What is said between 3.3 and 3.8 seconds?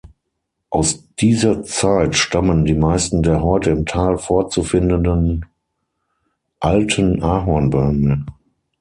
heute